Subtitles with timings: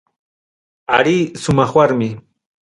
[0.97, 2.09] Arí sumaq Warmi.